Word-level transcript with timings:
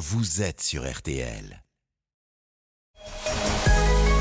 vous 0.00 0.40
êtes 0.40 0.62
sur 0.62 0.90
RTL. 0.90 1.62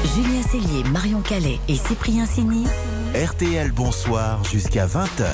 Julien 0.06 0.42
Cellier, 0.42 0.84
Marion 0.92 1.22
Calais 1.22 1.60
et 1.68 1.76
Cyprien 1.76 2.26
Sini. 2.26 2.66
RTL 3.16 3.72
Bonsoir 3.72 4.44
jusqu'à 4.44 4.86
20h. 4.86 5.26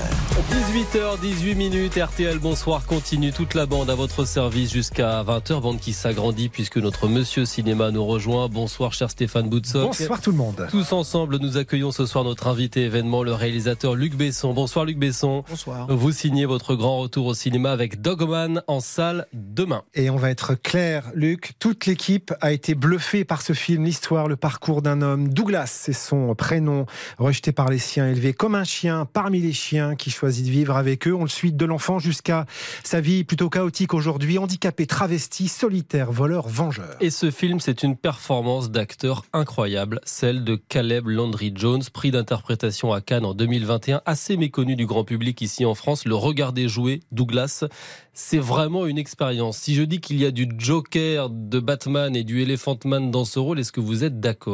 18h18 0.50 1.56
minutes, 1.56 2.00
RTL 2.02 2.40
Bonsoir 2.40 2.86
continue 2.86 3.34
toute 3.34 3.54
la 3.54 3.66
bande 3.66 3.90
à 3.90 3.96
votre 3.96 4.26
service 4.26 4.72
jusqu'à 4.72 5.22
20h, 5.24 5.60
bande 5.60 5.80
qui 5.80 5.92
s'agrandit 5.92 6.48
puisque 6.48 6.78
notre 6.78 7.10
monsieur 7.10 7.46
cinéma 7.46 7.92
nous 7.92 8.06
rejoint. 8.06 8.48
Bonsoir 8.48 8.94
cher 8.94 9.12
Stéphane 9.12 9.50
Boutsock. 9.50 9.88
Bonsoir 9.88 10.22
tout 10.22 10.32
le 10.32 10.38
monde. 10.38 10.68
Tous 10.72 10.94
ensemble, 10.94 11.38
nous 11.38 11.58
accueillons 11.58 11.92
ce 11.92 12.06
soir 12.06 12.24
notre 12.24 12.48
invité 12.48 12.86
événement, 12.86 13.24
le 13.24 13.34
réalisateur 13.34 13.94
Luc 13.94 14.16
Besson. 14.16 14.54
Bonsoir 14.54 14.86
Luc 14.86 14.98
Besson. 14.98 15.44
Bonsoir. 15.50 15.88
Vous 15.90 16.12
signez 16.14 16.46
votre 16.46 16.76
grand 16.76 17.00
retour 17.00 17.26
au 17.26 17.34
cinéma 17.34 17.72
avec 17.72 18.02
Dogman 18.02 18.64
en 18.68 18.80
salle 18.80 19.28
demain. 19.34 19.84
Et 19.96 20.10
on 20.10 20.16
va 20.16 20.30
être 20.30 20.56
clair, 20.56 21.12
Luc, 21.14 21.56
toute 21.60 21.86
l'équipe 21.88 22.34
a 22.40 22.54
été 22.54 22.74
bluffée 22.74 23.26
par 23.26 23.42
ce 23.42 23.52
film, 23.52 23.84
l'histoire, 23.84 24.30
le 24.30 24.38
parcours 24.38 24.55
d'un 24.82 25.02
homme. 25.02 25.30
Douglas, 25.30 25.68
c'est 25.68 25.94
son 25.94 26.34
prénom, 26.36 26.86
rejeté 27.18 27.52
par 27.52 27.70
les 27.70 27.78
siens, 27.78 28.10
élevé 28.10 28.34
comme 28.34 28.56
un 28.56 28.64
chien 28.64 29.06
parmi 29.06 29.40
les 29.40 29.54
chiens 29.54 29.96
qui 29.96 30.10
choisit 30.10 30.46
de 30.46 30.52
vivre 30.52 30.76
avec 30.76 31.08
eux. 31.08 31.14
On 31.14 31.24
le 31.24 31.30
suit 31.30 31.52
de 31.52 31.66
l'enfant 31.66 32.00
jusqu'à 32.00 32.46
sa 32.84 33.02
vie 33.02 33.24
plutôt 33.24 33.50
chaotique 33.50 33.94
aujourd'hui, 33.94 34.38
handicapé, 34.38 34.88
travesti, 34.88 35.48
solitaire, 35.48 36.12
voleur, 36.12 36.48
vengeur. 36.48 36.96
Et 37.00 37.10
ce 37.10 37.32
film, 37.32 37.60
c'est 37.60 37.84
une 37.84 37.96
performance 37.96 38.72
d'acteur 38.72 39.26
incroyable, 39.34 40.00
celle 40.06 40.44
de 40.44 40.56
Caleb 40.56 41.08
Landry 41.08 41.52
Jones, 41.56 41.84
prix 41.94 42.12
d'interprétation 42.12 42.94
à 42.94 43.02
Cannes 43.02 43.26
en 43.26 43.34
2021, 43.34 44.02
assez 44.06 44.38
méconnu 44.38 44.76
du 44.76 44.86
grand 44.86 45.04
public 45.04 45.42
ici 45.42 45.66
en 45.66 45.76
France. 45.76 46.06
Le 46.06 46.16
regarder 46.16 46.68
jouer, 46.68 47.02
Douglas, 47.12 47.66
c'est 48.14 48.40
vraiment 48.40 48.86
une 48.86 48.98
expérience. 48.98 49.58
Si 49.58 49.76
je 49.76 49.84
dis 49.84 50.00
qu'il 50.00 50.18
y 50.18 50.26
a 50.26 50.32
du 50.32 50.48
Joker, 50.58 51.30
de 51.30 51.60
Batman 51.60 52.16
et 52.16 52.24
du 52.24 52.42
Elephant 52.42 52.80
Man 52.86 53.12
dans 53.12 53.26
ce 53.26 53.40
rôle, 53.40 53.60
est-ce 53.60 53.72
que 53.72 53.82
vous 53.82 54.04
êtes 54.04 54.20
d'accord? 54.20 54.45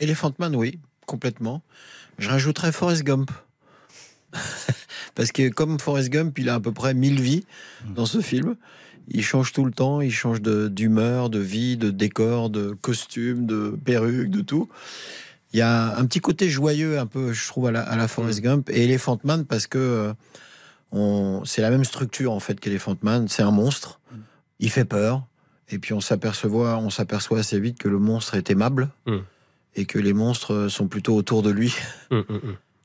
Elephant 0.00 0.32
Man, 0.38 0.54
oui, 0.56 0.78
complètement. 1.06 1.62
Je 2.18 2.28
rajouterais 2.28 2.72
Forrest 2.72 3.02
Gump. 3.02 3.30
Parce 5.14 5.32
que 5.32 5.48
comme 5.48 5.78
Forrest 5.80 6.08
Gump, 6.10 6.38
il 6.38 6.48
a 6.48 6.54
à 6.54 6.60
peu 6.60 6.72
près 6.72 6.94
1000 6.94 7.20
vies 7.20 7.44
dans 7.94 8.06
ce 8.06 8.20
film. 8.20 8.56
Il 9.08 9.24
change 9.24 9.52
tout 9.52 9.64
le 9.64 9.72
temps, 9.72 10.00
il 10.00 10.12
change 10.12 10.40
de- 10.40 10.68
d'humeur, 10.68 11.30
de, 11.30 11.40
vie, 11.40 11.76
de 11.76 11.90
décor, 11.90 12.48
de 12.48 12.72
costume, 12.80 13.46
de 13.46 13.76
perruque, 13.84 14.30
de 14.30 14.40
tout. 14.40 14.68
Il 15.52 15.58
y 15.58 15.62
a 15.62 15.96
un 15.98 16.04
petit 16.06 16.20
côté 16.20 16.48
joyeux, 16.48 16.98
un 17.00 17.06
peu, 17.06 17.32
je 17.32 17.48
trouve, 17.48 17.66
à 17.66 17.72
la, 17.72 17.82
à 17.82 17.96
la 17.96 18.06
Forrest 18.06 18.40
Gump 18.40 18.70
et 18.70 18.84
Elephant 18.84 19.18
Man 19.24 19.44
parce 19.46 19.66
que 19.66 19.78
euh, 19.78 20.12
on- 20.92 21.42
c'est 21.44 21.60
la 21.62 21.70
même 21.70 21.84
structure 21.84 22.30
en 22.32 22.38
fait 22.40 22.60
qu'Elephant 22.60 22.96
Man. 23.02 23.26
C'est 23.26 23.42
un 23.42 23.50
monstre, 23.50 23.98
il 24.60 24.70
fait 24.70 24.84
peur, 24.84 25.26
et 25.70 25.78
puis 25.78 25.92
on 25.92 26.00
s'aperçoit, 26.00 26.76
on 26.78 26.90
s'aperçoit 26.90 27.38
assez 27.40 27.58
vite 27.60 27.78
que 27.78 27.88
le 27.88 27.98
monstre 27.98 28.34
est 28.34 28.50
aimable 28.50 28.88
Mm. 29.06 29.18
et 29.76 29.84
que 29.86 29.98
les 29.98 30.12
monstres 30.12 30.68
sont 30.68 30.88
plutôt 30.88 31.14
autour 31.16 31.42
de 31.42 31.50
lui. 31.50 31.74
Hum. 32.10 32.24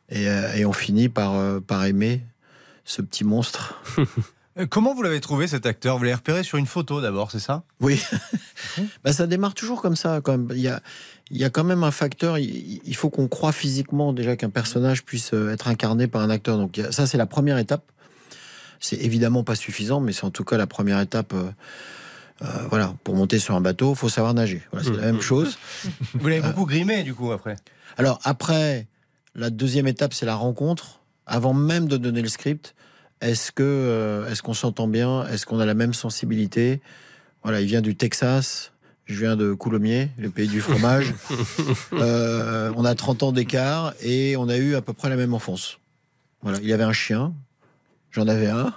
Et, 0.10 0.30
euh, 0.30 0.54
et 0.56 0.66
on 0.66 0.74
finit 0.74 1.10
par, 1.10 1.34
euh, 1.36 1.60
par 1.60 1.84
aimer 1.86 2.22
ce 2.84 3.02
petit 3.02 3.24
monstre. 3.24 3.82
Euh, 4.58 4.66
Comment 4.70 4.96
vous 4.96 5.02
l'avez 5.04 5.20
trouvé 5.20 5.48
cet 5.48 5.66
acteur? 5.66 5.98
Vous 5.98 6.06
l'avez 6.06 6.16
repéré 6.16 6.42
sur 6.42 6.58
une 6.58 6.66
photo 6.66 7.02
d'abord, 7.02 7.30
c'est 7.30 7.40
ça? 7.42 7.64
Oui, 7.82 8.02
bah, 9.04 9.12
ça 9.12 9.28
démarre 9.28 9.54
toujours 9.54 9.82
comme 9.82 9.98
ça. 9.98 10.22
Quand 10.24 10.32
même. 10.32 10.48
Il, 10.52 10.62
y 10.62 10.70
a, 10.70 10.82
il 11.30 11.36
y 11.36 11.44
a 11.44 11.50
quand 11.50 11.66
même 11.66 11.84
un 11.84 11.92
facteur, 11.92 12.38
il, 12.38 12.80
il 12.86 12.96
faut 12.96 13.10
qu'on 13.10 13.28
croit 13.28 13.52
physiquement 13.52 14.14
déjà 14.14 14.38
qu'un 14.38 14.50
personnage 14.50 15.04
puisse 15.04 15.34
être 15.34 15.68
incarné 15.68 16.08
par 16.08 16.22
un 16.22 16.30
acteur. 16.30 16.56
Donc 16.58 16.80
ça, 16.92 17.06
c'est 17.06 17.18
la 17.18 17.26
première 17.26 17.58
étape. 17.58 17.84
C'est 18.80 18.96
évidemment 18.96 19.44
pas 19.44 19.56
suffisant, 19.56 20.00
mais 20.00 20.14
c'est 20.14 20.24
en 20.24 20.32
tout 20.32 20.46
cas 20.46 20.56
la 20.56 20.68
première 20.68 21.02
étape. 21.02 21.34
euh, 21.34 21.52
euh, 22.42 22.46
voilà, 22.70 22.94
pour 23.04 23.16
monter 23.16 23.40
sur 23.40 23.56
un 23.56 23.62
bateau, 23.62 23.94
il 23.94 23.96
faut 23.96 24.10
savoir 24.10 24.34
nager. 24.34 24.62
Voilà, 24.72 24.86
c'est 24.86 24.96
la 24.96 25.12
même 25.12 25.22
chose. 25.22 25.58
Vous 26.14 26.28
l'avez 26.28 26.42
beaucoup 26.42 26.66
grimé 26.66 27.04
du 27.04 27.14
coup 27.14 27.32
après? 27.32 27.56
Alors 27.98 28.20
après, 28.24 28.88
la 29.36 29.50
deuxième 29.50 29.88
étape, 29.88 30.14
c'est 30.14 30.26
la 30.26 30.36
rencontre. 30.36 31.00
Avant 31.26 31.54
même 31.54 31.88
de 31.88 31.98
donner 31.98 32.22
le 32.22 32.28
script, 32.28 32.76
est-ce 33.22 33.52
que 33.52 33.64
euh, 33.64 34.30
est-ce 34.30 34.44
qu'on 34.44 34.54
s'entend 34.54 34.88
bien? 34.88 35.26
Est-ce 35.28 35.46
qu'on 35.46 35.60
a 35.60 35.66
la 35.66 35.74
même 35.74 35.94
sensibilité? 35.94 36.82
Voilà, 37.42 37.62
il 37.62 37.68
vient 37.68 37.82
du 37.82 37.96
Texas. 37.96 38.74
Je 39.06 39.20
viens 39.20 39.36
de 39.36 39.54
Coulommiers, 39.54 40.10
le 40.18 40.30
pays 40.30 40.48
du 40.48 40.62
fromage. 40.62 41.14
Euh, 41.94 42.72
on 42.76 42.84
a 42.84 42.94
30 42.96 43.24
ans 43.24 43.32
d'écart 43.32 43.94
et 44.02 44.36
on 44.38 44.50
a 44.50 44.58
eu 44.58 44.76
à 44.76 44.82
peu 44.82 44.94
près 44.94 45.10
la 45.10 45.16
même 45.16 45.34
enfance. 45.34 45.80
Voilà, 46.42 46.60
il 46.62 46.72
avait 46.74 46.84
un 46.84 46.94
chien, 46.94 47.34
j'en 48.12 48.28
avais 48.28 48.48
un. 48.48 48.74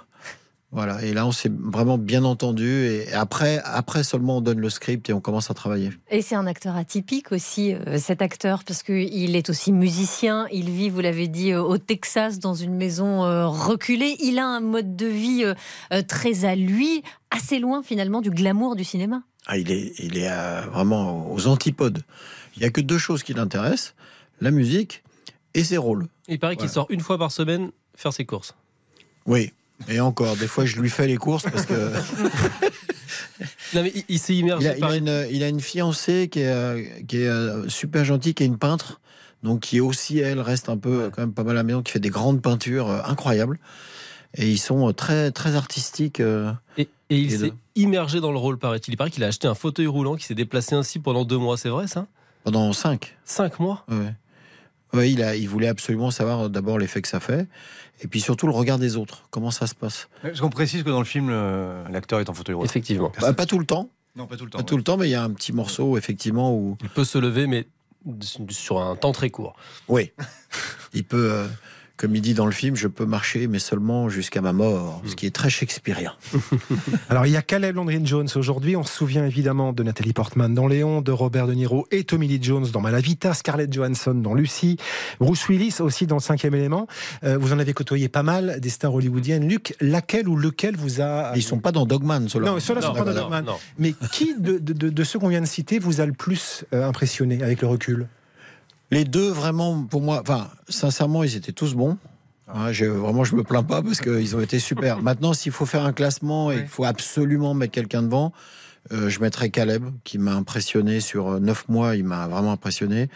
Voilà, 0.71 1.03
et 1.03 1.13
là 1.13 1.25
on 1.25 1.31
s'est 1.31 1.51
vraiment 1.51 1.97
bien 1.97 2.23
entendu 2.23 2.85
et 2.85 3.11
après, 3.11 3.59
après 3.65 4.03
seulement 4.03 4.37
on 4.37 4.41
donne 4.41 4.59
le 4.59 4.69
script 4.69 5.09
et 5.09 5.13
on 5.13 5.19
commence 5.19 5.49
à 5.49 5.55
travailler. 5.55 5.89
Et 6.11 6.21
c'est 6.21 6.35
un 6.35 6.45
acteur 6.45 6.75
atypique 6.75 7.31
aussi, 7.31 7.73
euh, 7.73 7.97
cet 7.97 8.21
acteur, 8.21 8.63
parce 8.63 8.83
qu'il 8.83 9.35
est 9.35 9.49
aussi 9.49 9.71
musicien. 9.71 10.47
Il 10.51 10.69
vit, 10.69 10.89
vous 10.89 10.99
l'avez 10.99 11.27
dit, 11.27 11.53
euh, 11.53 11.63
au 11.63 11.79
Texas, 11.79 12.37
dans 12.37 12.53
une 12.53 12.75
maison 12.75 13.25
euh, 13.25 13.47
reculée. 13.47 14.15
Il 14.19 14.37
a 14.37 14.45
un 14.45 14.59
mode 14.59 14.95
de 14.95 15.07
vie 15.07 15.43
très 16.07 16.45
à 16.45 16.55
lui, 16.55 17.03
assez 17.31 17.57
loin 17.57 17.81
finalement 17.81 18.21
du 18.21 18.29
glamour 18.29 18.75
du 18.75 18.83
cinéma. 18.83 19.23
Ah, 19.47 19.57
il 19.57 19.71
est, 19.71 19.93
il 19.97 20.17
est 20.19 20.29
vraiment 20.71 21.31
aux 21.31 21.47
antipodes. 21.47 22.03
Il 22.55 22.61
y 22.61 22.65
a 22.65 22.69
que 22.69 22.81
deux 22.81 22.99
choses 22.99 23.23
qui 23.23 23.33
l'intéressent 23.33 23.95
la 24.41 24.51
musique 24.51 25.03
et 25.53 25.63
ses 25.63 25.77
rôles. 25.77 26.07
Il 26.27 26.39
paraît 26.39 26.55
qu'il 26.55 26.69
sort 26.69 26.87
une 26.89 27.01
fois 27.01 27.17
par 27.17 27.31
semaine 27.31 27.71
faire 27.95 28.13
ses 28.13 28.25
courses. 28.25 28.55
Oui. 29.25 29.51
Et 29.87 29.99
encore, 29.99 30.35
des 30.35 30.47
fois, 30.47 30.65
je 30.65 30.79
lui 30.79 30.89
fais 30.89 31.07
les 31.07 31.17
courses 31.17 31.43
parce 31.43 31.65
que 31.65 31.73
Non 33.73 33.83
mais 33.83 33.91
il, 33.95 34.03
il 34.09 34.19
s'est 34.19 34.35
immergé 34.35 34.73
il 34.77 34.83
a, 34.83 34.87
il 34.87 34.93
a 34.93 34.95
une, 34.95 35.27
il 35.31 35.43
a 35.43 35.47
une 35.47 35.61
fiancée 35.61 36.27
qui 36.29 36.41
est, 36.41 36.47
euh, 36.47 36.83
qui 37.07 37.21
est 37.21 37.27
euh, 37.27 37.67
super 37.69 38.03
gentille, 38.03 38.33
qui 38.33 38.43
est 38.43 38.47
une 38.47 38.57
peintre, 38.57 38.99
donc 39.43 39.61
qui 39.61 39.79
aussi 39.79 40.19
elle 40.19 40.39
reste 40.39 40.69
un 40.69 40.77
peu 40.77 41.09
quand 41.13 41.21
même 41.21 41.33
pas 41.33 41.43
mal 41.43 41.55
à 41.55 41.59
la 41.59 41.63
maison, 41.63 41.81
qui 41.81 41.91
fait 41.91 41.99
des 41.99 42.09
grandes 42.09 42.41
peintures 42.41 42.89
euh, 42.89 43.01
incroyables. 43.05 43.59
Et 44.35 44.49
ils 44.49 44.59
sont 44.59 44.91
très 44.93 45.31
très 45.31 45.55
artistiques. 45.55 46.19
Et, 46.19 46.87
et 47.09 47.17
il 47.17 47.31
s'est 47.31 47.53
immergé 47.75 48.19
dans 48.19 48.31
le 48.31 48.37
rôle, 48.37 48.59
paraît-il. 48.59 48.93
Il 48.93 48.97
paraît 48.97 49.09
qu'il 49.09 49.23
a 49.23 49.27
acheté 49.27 49.47
un 49.47 49.55
fauteuil 49.55 49.87
roulant 49.87 50.15
qui 50.15 50.25
s'est 50.25 50.35
déplacé 50.35 50.75
ainsi 50.75 50.99
pendant 50.99 51.25
deux 51.25 51.37
mois, 51.37 51.57
c'est 51.57 51.69
vrai 51.69 51.87
ça? 51.87 52.05
Pendant 52.43 52.71
cinq. 52.73 53.17
Cinq 53.25 53.59
mois? 53.59 53.85
Ouais. 53.89 54.13
Ouais, 54.93 55.11
il, 55.11 55.21
a, 55.21 55.35
il 55.35 55.47
voulait 55.47 55.67
absolument 55.67 56.11
savoir 56.11 56.45
euh, 56.45 56.49
d'abord 56.49 56.79
l'effet 56.79 57.01
que 57.01 57.07
ça 57.07 57.19
fait, 57.19 57.47
et 58.01 58.07
puis 58.07 58.19
surtout 58.21 58.47
le 58.47 58.53
regard 58.53 58.79
des 58.79 58.95
autres, 58.97 59.23
comment 59.29 59.51
ça 59.51 59.67
se 59.67 59.75
passe? 59.75 60.07
Est-ce 60.23 60.41
qu'on 60.41 60.49
précise 60.49 60.83
que 60.83 60.89
dans 60.89 60.99
le 60.99 61.05
film, 61.05 61.29
l'acteur 61.91 62.19
est 62.19 62.29
en 62.29 62.33
fauteuil 62.33 62.55
roulant 62.55 62.65
Effectivement. 62.65 63.11
Bah, 63.21 63.33
pas 63.33 63.45
tout 63.45 63.59
le 63.59 63.65
temps, 63.65 63.89
Non, 64.15 64.25
pas 64.25 64.37
tout 64.37 64.45
le 64.45 64.49
temps. 64.51 64.57
pas 64.59 64.63
tout 64.63 64.77
le 64.77 64.83
temps, 64.83 64.97
mais 64.97 65.07
il 65.07 65.11
y 65.11 65.15
a 65.15 65.23
un 65.23 65.31
petit 65.31 65.53
morceau 65.53 65.97
effectivement 65.97 66.55
où, 66.55 66.77
Il 66.81 66.89
peut 66.89 67.03
se 67.03 67.17
lever, 67.17 67.45
mais 67.47 67.67
sur 68.49 68.79
un 68.81 68.95
temps 68.95 69.11
très 69.11 69.29
court. 69.29 69.55
oui, 69.89 70.11
il 70.93 71.03
peut, 71.03 71.29
euh, 71.31 71.47
comme 71.99 72.15
il 72.15 72.21
dit 72.21 72.33
dans 72.33 72.45
le 72.45 72.53
film, 72.53 72.77
je 72.77 72.87
peux 72.87 73.05
marcher, 73.05 73.47
mais 73.47 73.59
seulement 73.59 74.07
jusqu'à 74.07 74.39
ma 74.39 74.53
mort, 74.53 75.01
ce 75.05 75.17
qui 75.17 75.25
est 75.25 75.35
très 75.35 75.49
shakespearien. 75.49 76.13
Alors 77.09 77.25
il 77.25 77.33
y 77.33 77.35
a 77.35 77.41
Caleb 77.41 77.75
Landry 77.75 77.99
Jones 78.05 78.29
aujourd'hui. 78.35 78.77
On 78.77 78.83
se 78.83 78.93
souvient 78.93 79.25
évidemment 79.25 79.73
de 79.73 79.83
Nathalie 79.83 80.13
Portman 80.13 80.53
dans 80.53 80.65
Léon, 80.67 81.01
de 81.01 81.11
Robert 81.11 81.45
De 81.45 81.53
Niro 81.53 81.85
et 81.91 82.05
Tommy 82.05 82.27
Lee 82.29 82.39
Jones 82.41 82.65
dans 82.71 82.79
Malavita, 82.79 83.33
Scarlett 83.33 83.71
Johansson 83.73 84.13
dans 84.13 84.33
Lucie, 84.33 84.77
Bruce 85.19 85.45
Willis 85.49 85.75
aussi 85.81 86.07
dans 86.07 86.15
le 86.15 86.21
Cinquième 86.21 86.55
Élément. 86.55 86.87
Euh, 87.25 87.37
vous 87.37 87.51
en 87.51 87.59
avez 87.59 87.73
côtoyé 87.73 88.07
pas 88.07 88.23
mal 88.23 88.61
des 88.61 88.69
stars 88.69 88.93
hollywoodiennes. 88.93 89.45
Luc, 89.49 89.75
laquelle 89.81 90.29
ou 90.29 90.37
lequel 90.37 90.77
vous 90.77 91.01
a 91.01 91.33
Ils 91.35 91.43
sont 91.43 91.59
pas 91.59 91.73
dans 91.73 91.85
Dogman, 91.85 92.29
ceux-là. 92.29 92.51
Non, 92.51 92.59
ceux-là 92.61 92.81
sont 92.81 92.93
pas 92.93 93.03
dans 93.03 93.13
Dogman. 93.13 93.43
non. 93.43 93.57
Mais 93.77 93.93
qui 94.13 94.35
de, 94.39 94.57
de- 94.57 94.71
de- 94.73 94.89
de 94.89 95.03
ceux 95.03 95.19
qu'on 95.19 95.27
vient 95.27 95.41
de 95.41 95.45
citer 95.45 95.79
vous 95.79 95.99
a 95.99 96.05
le 96.05 96.13
plus 96.13 96.63
euh, 96.73 96.87
impressionné 96.87 97.43
avec 97.43 97.61
le 97.61 97.67
recul? 97.67 98.07
Les 98.91 99.05
deux, 99.05 99.29
vraiment, 99.29 99.83
pour 99.83 100.01
moi, 100.01 100.19
enfin, 100.21 100.49
sincèrement, 100.67 101.23
ils 101.23 101.35
étaient 101.35 101.51
tous 101.51 101.75
bons. 101.75 101.97
Hein, 102.51 102.71
je- 102.71 102.85
vraiment, 102.85 103.23
je 103.23 103.35
me 103.35 103.43
plains 103.43 103.61
pas 103.63 103.83
parce 103.83 104.01
qu'ils 104.01 104.35
ont 104.35 104.39
été 104.41 104.57
super. 104.59 104.97
Maintenant, 105.03 105.33
s'il 105.33 105.51
faut 105.51 105.67
faire 105.67 105.85
un 105.85 105.93
classement 105.93 106.51
et 106.51 106.57
il 106.61 106.67
faut 106.67 106.85
absolument 106.85 107.53
mettre 107.53 107.73
quelqu'un 107.73 108.01
devant, 108.01 108.33
euh, 108.91 109.07
je 109.09 109.19
mettrais 109.19 109.51
Caleb, 109.51 109.83
qui 110.03 110.17
m'a 110.17 110.33
impressionné 110.33 110.99
sur 111.01 111.33
euh, 111.33 111.39
neuf 111.39 111.69
mois. 111.69 111.95
Il 111.95 112.05
m'a 112.05 112.27
vraiment 112.27 112.51
impressionné. 112.53 113.09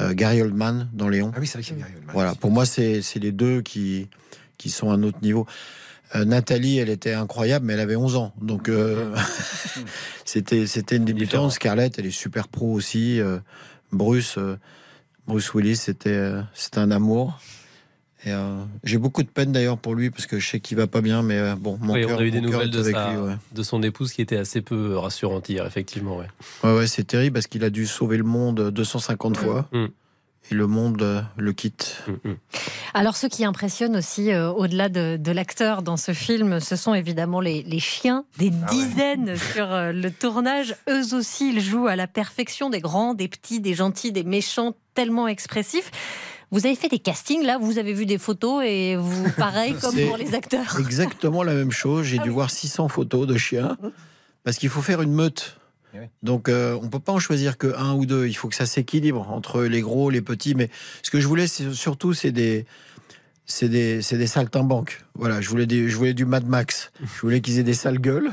Euh, 0.00 0.12
Gary 0.12 0.42
Oldman 0.42 0.90
dans 0.92 1.08
Léon. 1.08 1.32
Ah 1.34 1.38
oui, 1.40 1.46
c'est 1.46 1.56
vrai 1.58 1.62
qu'il 1.62 1.78
y 1.78 1.80
a 1.80 1.84
Gary 1.84 1.94
Oldman 1.96 2.12
Voilà, 2.12 2.30
aussi. 2.32 2.38
pour 2.40 2.50
moi, 2.50 2.66
c'est 2.66 3.00
les 3.14 3.32
deux 3.32 3.62
qui, 3.62 4.08
qui 4.58 4.68
sont 4.68 4.90
à 4.90 4.94
un 4.94 5.02
autre 5.02 5.18
niveau. 5.22 5.46
Euh, 6.14 6.26
Nathalie, 6.26 6.76
elle 6.78 6.90
était 6.90 7.14
incroyable, 7.14 7.64
mais 7.64 7.72
elle 7.72 7.80
avait 7.80 7.96
11 7.96 8.16
ans. 8.16 8.34
Donc, 8.42 8.68
c'était 10.26 10.66
c'était 10.66 10.96
une 10.96 11.04
débutante. 11.06 11.52
Scarlett, 11.52 11.98
elle 11.98 12.06
est 12.06 12.10
super 12.10 12.48
pro 12.48 12.72
aussi. 12.72 13.20
Bruce, 13.92 14.38
Bruce 15.26 15.52
Willis, 15.54 15.76
c'était 15.76 16.10
euh, 16.10 16.42
c'était 16.54 16.78
un 16.78 16.90
amour. 16.90 17.38
Et 18.26 18.32
euh, 18.32 18.62
j'ai 18.84 18.96
beaucoup 18.96 19.22
de 19.22 19.28
peine 19.28 19.52
d'ailleurs 19.52 19.76
pour 19.76 19.94
lui 19.94 20.10
parce 20.10 20.24
que 20.26 20.38
je 20.38 20.48
sais 20.48 20.60
qu'il 20.60 20.78
va 20.78 20.86
pas 20.86 21.02
bien, 21.02 21.22
mais 21.22 21.38
euh, 21.38 21.56
bon, 21.56 21.78
mon 21.82 21.92
Oui, 21.92 22.06
cœur 22.06 22.16
on 22.18 22.22
a 22.22 22.24
eu 22.24 22.30
des 22.30 22.40
nouvelles 22.40 22.68
est 22.68 22.70
de, 22.70 22.80
avec 22.80 22.94
sa- 22.96 23.10
lui. 23.12 23.18
Ouais. 23.18 23.34
de 23.52 23.62
son 23.62 23.82
épouse 23.82 24.12
qui 24.14 24.22
était 24.22 24.38
assez 24.38 24.62
peu 24.62 24.96
rassurante 24.96 25.48
hier, 25.50 25.66
effectivement. 25.66 26.16
ouais. 26.16 26.26
Ouais, 26.62 26.74
ouais, 26.74 26.86
c'est 26.86 27.04
terrible 27.04 27.34
parce 27.34 27.46
qu'il 27.48 27.64
a 27.64 27.70
dû 27.70 27.86
sauver 27.86 28.16
le 28.16 28.24
monde 28.24 28.70
250 28.70 29.36
fois. 29.36 29.68
Mm. 29.72 29.84
et 30.50 30.54
le 30.54 30.66
monde 30.66 31.02
euh, 31.02 31.20
le 31.36 31.52
quitte. 31.52 32.02
Mm, 32.08 32.30
mm. 32.30 32.34
Alors, 32.94 33.16
ce 33.18 33.26
qui 33.26 33.44
impressionne 33.44 33.94
aussi, 33.96 34.32
euh, 34.32 34.50
au-delà 34.50 34.88
de, 34.88 35.18
de 35.18 35.32
l'acteur 35.32 35.82
dans 35.82 35.98
ce 35.98 36.12
film, 36.14 36.60
ce 36.60 36.76
sont 36.76 36.94
évidemment 36.94 37.40
les, 37.40 37.62
les 37.62 37.80
chiens, 37.80 38.24
des 38.38 38.50
Ah 38.66 38.70
ouais. 38.72 38.78
dizaines 38.78 39.36
sur 39.52 39.70
euh, 39.70 39.92
le 39.92 40.10
tournage. 40.10 40.76
Eux 40.88 41.14
aussi, 41.14 41.50
ils 41.52 41.60
jouent 41.60 41.88
à 41.88 41.96
la 41.96 42.06
perfection, 42.06 42.70
des 42.70 42.80
grands, 42.80 43.12
des 43.12 43.28
petits, 43.28 43.60
des 43.60 43.74
gentils, 43.74 44.12
des 44.12 44.24
méchants, 44.24 44.74
tellement 44.94 45.28
expressifs. 45.28 45.90
Vous 46.50 46.66
avez 46.66 46.76
fait 46.76 46.88
des 46.88 46.98
castings 46.98 47.42
là, 47.42 47.58
vous 47.58 47.78
avez 47.78 47.92
vu 47.92 48.06
des 48.06 48.18
photos 48.18 48.62
et 48.64 48.96
vous, 48.96 49.30
pareil 49.36 49.74
comme 49.80 49.96
pour 50.06 50.16
les 50.16 50.34
acteurs. 50.34 50.78
Exactement 50.78 51.42
la 51.42 51.54
même 51.54 51.72
chose. 51.72 52.06
J'ai 52.06 52.18
dû 52.18 52.30
voir 52.30 52.50
600 52.50 52.88
photos 52.88 53.26
de 53.26 53.36
chiens 53.36 53.76
parce 54.44 54.58
qu'il 54.58 54.68
faut 54.68 54.82
faire 54.82 55.02
une 55.02 55.12
meute. 55.12 55.56
Eh. 55.94 55.98
Donc 56.22 56.48
euh, 56.48 56.78
on 56.82 56.88
peut 56.88 57.00
pas 57.00 57.12
en 57.12 57.18
choisir 57.18 57.58
que 57.58 57.74
un 57.76 57.94
ou 57.94 58.06
deux. 58.06 58.26
Il 58.26 58.34
faut 58.34 58.48
que 58.48 58.54
ça 58.54 58.66
s'équilibre 58.66 59.28
entre 59.30 59.62
les 59.62 59.80
gros, 59.80 60.10
les 60.10 60.22
petits. 60.22 60.54
Mais 60.54 60.70
ce 61.02 61.10
que 61.10 61.20
je 61.20 61.26
voulais, 61.26 61.46
c'est 61.46 61.72
surtout, 61.72 62.14
c'est 62.14 62.32
des, 62.32 62.66
c'est 63.46 63.68
des, 63.68 64.00
c'est 64.02 64.16
des 64.16 64.26
saltimbanques. 64.26 65.04
Voilà, 65.14 65.40
je 65.40 65.48
voulais 65.48 65.66
des, 65.66 65.88
je 65.88 65.96
voulais 65.96 66.14
du 66.14 66.24
Mad 66.24 66.46
Max. 66.46 66.92
Je 67.02 67.20
voulais 67.20 67.40
qu'ils 67.40 67.58
aient 67.58 67.62
des 67.64 67.74
sales 67.74 67.98
gueules. 68.00 68.30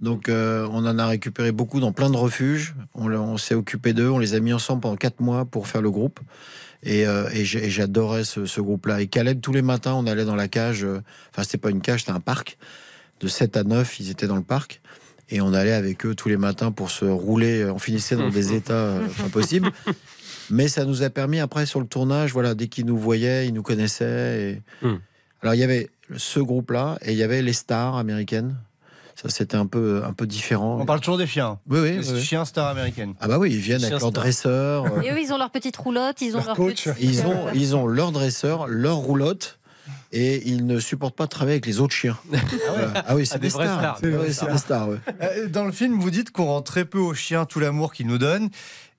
Donc 0.00 0.28
euh, 0.28 0.66
on 0.72 0.84
en 0.86 0.98
a 0.98 1.06
récupéré 1.06 1.52
beaucoup 1.52 1.78
dans 1.80 1.92
plein 1.92 2.10
de 2.10 2.16
refuges. 2.16 2.74
On, 2.94 3.36
s'est 3.38 3.54
occupé 3.54 3.92
d'eux. 3.92 4.08
On 4.10 4.18
les 4.18 4.34
a 4.34 4.40
mis 4.40 4.52
ensemble 4.52 4.80
pendant 4.82 4.96
quatre 4.96 5.20
mois 5.20 5.44
pour 5.44 5.68
faire 5.68 5.80
le 5.82 5.90
groupe. 5.90 6.18
Et, 6.82 7.06
euh, 7.06 7.28
et 7.32 7.44
j'adorais 7.44 8.24
ce, 8.24 8.44
ce 8.44 8.60
groupe-là. 8.60 9.00
Et 9.00 9.06
Caleb, 9.06 9.40
tous 9.40 9.52
les 9.52 9.62
matins, 9.62 9.92
on 9.94 10.06
allait 10.06 10.24
dans 10.24 10.34
la 10.34 10.48
cage. 10.48 10.82
euh, 10.84 11.00
Enfin, 11.30 11.44
c'était 11.44 11.58
pas 11.58 11.70
une 11.70 11.80
cage, 11.80 12.00
c'était 12.00 12.10
un 12.12 12.18
parc. 12.20 12.58
De 13.20 13.28
7 13.28 13.56
à 13.56 13.62
9, 13.62 14.00
ils 14.00 14.10
étaient 14.10 14.26
dans 14.26 14.34
le 14.36 14.42
parc. 14.42 14.80
Et 15.30 15.40
on 15.40 15.54
allait 15.54 15.72
avec 15.72 16.04
eux 16.04 16.16
tous 16.16 16.28
les 16.28 16.36
matins 16.36 16.72
pour 16.72 16.90
se 16.90 17.04
rouler. 17.04 17.64
On 17.70 17.78
finissait 17.78 18.16
dans 18.16 18.28
des 18.30 18.52
états 18.56 18.72
euh, 18.74 19.06
impossibles. 19.24 19.70
Mais 20.52 20.68
ça 20.68 20.84
nous 20.84 21.02
a 21.02 21.08
permis, 21.10 21.40
après, 21.40 21.64
sur 21.66 21.80
le 21.80 21.86
tournage, 21.86 22.32
voilà, 22.32 22.54
dès 22.54 22.68
qu'ils 22.68 22.84
nous 22.86 22.98
voyaient, 22.98 23.46
ils 23.48 23.54
nous 23.54 23.62
connaissaient. 23.62 24.60
Et... 24.82 24.86
Hmm. 24.86 24.96
Alors, 25.42 25.54
il 25.54 25.58
y 25.60 25.64
avait 25.64 25.88
ce 26.16 26.40
groupe-là 26.40 26.98
et 27.02 27.12
il 27.12 27.18
y 27.18 27.22
avait 27.22 27.40
les 27.42 27.52
stars 27.54 27.96
américaines. 27.96 28.54
Ça, 29.14 29.28
c'était 29.28 29.56
un 29.56 29.66
peu, 29.66 30.02
un 30.04 30.12
peu 30.12 30.26
différent. 30.26 30.78
On 30.80 30.84
parle 30.84 31.00
toujours 31.00 31.16
des 31.18 31.26
chiens. 31.26 31.58
Oui, 31.68 31.78
oui, 31.80 31.92
Les 31.98 32.12
oui, 32.12 32.20
chiens 32.22 32.44
stars 32.44 32.68
américaines. 32.68 33.14
Ah 33.20 33.28
bah 33.28 33.38
oui, 33.38 33.50
ils 33.52 33.58
viennent 33.58 33.78
Chiens 33.78 33.88
avec 33.88 34.00
leur 34.00 34.10
stars. 34.10 34.22
dresseur. 34.22 34.84
euh, 34.86 35.00
Et 35.02 35.10
eux, 35.12 35.20
ils 35.20 35.32
ont 35.32 35.38
leur 35.38 35.50
petite 35.50 35.76
roulotte, 35.76 36.20
ils 36.22 36.32
ont 36.34 36.38
Leur 36.38 36.46
leur, 36.48 36.56
coach. 36.56 36.84
petit- 36.88 37.04
Ils 37.06 37.26
ont, 37.26 37.46
ils 37.54 37.74
ont 37.76 37.86
leur 37.86 38.10
dresseur, 38.12 38.66
leur 38.68 38.96
roulotte, 38.96 39.58
et 40.12 40.46
ils 40.48 40.66
ne 40.66 40.78
supportent 40.80 41.16
pas 41.16 41.24
de 41.24 41.30
travailler 41.30 41.54
avec 41.54 41.66
les 41.66 41.80
autres 41.80 41.94
chiens. 41.94 42.18
Voilà. 42.28 43.04
Ah 43.06 43.14
oui, 43.16 43.24
c'est 43.26 43.36
Ah, 43.36 43.38
des, 43.38 43.50
stars. 43.50 43.78
stars. 43.78 44.00
Ah 44.02 44.52
des 44.52 44.58
stars. 44.58 44.88
ouais. 44.88 44.96
Euh, 45.22 45.48
Dans 45.48 45.64
le 45.64 45.72
film, 45.72 45.98
vous 46.00 46.10
dites 46.10 46.30
qu'on 46.30 46.46
rend 46.46 46.62
très 46.62 46.84
peu 46.84 46.98
aux 46.98 47.14
chiens 47.14 47.44
tout 47.46 47.60
l'amour 47.60 47.92
qu'ils 47.92 48.06
nous 48.06 48.18
donnent 48.18 48.48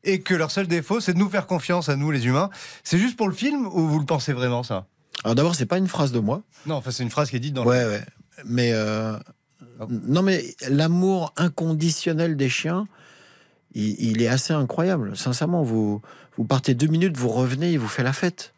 et 0.04 0.22
que 0.22 0.34
leur 0.34 0.52
seul 0.52 0.68
défaut, 0.68 1.00
c'est 1.00 1.14
de 1.14 1.20
nous 1.20 1.30
faire 1.30 1.48
confiance 1.48 1.90
à 1.90 1.96
nous, 1.96 2.12
les 2.12 2.26
humains. 2.26 2.50
C'est 2.84 2.98
juste 2.98 3.16
pour 3.18 3.28
le 3.28 3.34
film 3.34 3.66
ou 3.68 3.88
vous 3.88 4.00
le 4.00 4.06
pensez 4.06 4.34
vraiment, 4.34 4.64
ça? 4.64 4.86
Alors 5.24 5.36
d'abord, 5.36 5.56
c'est 5.56 5.66
pas 5.66 5.78
une 5.78 5.88
phrase 5.88 6.12
de 6.12 6.20
moi. 6.20 6.42
Non, 6.66 6.76
enfin, 6.76 6.92
c'est 6.92 7.04
une 7.04 7.10
phrase 7.10 7.30
qui 7.30 7.36
est 7.36 7.40
dite 7.40 7.54
dans 7.54 7.64
le 7.64 7.70
Ouais, 7.70 7.86
ouais. 7.86 8.04
Mais 8.46 8.72
euh, 8.74 9.16
Ah. 9.80 9.86
non, 9.90 10.22
mais 10.22 10.44
l'amour 10.70 11.34
inconditionnel 11.38 12.36
des 12.36 12.50
chiens, 12.50 12.88
il, 13.74 13.96
il 14.00 14.22
est 14.22 14.28
assez 14.28 14.54
incroyable. 14.54 15.16
Sincèrement, 15.16 15.64
vous 15.64 16.02
vous 16.38 16.44
partez 16.46 16.74
deux 16.74 16.88
minutes, 16.88 17.16
vous 17.18 17.30
revenez, 17.30 17.72
il 17.72 17.80
vous 17.80 17.88
fait 17.88 18.04
la 18.04 18.14
fête. 18.14 18.54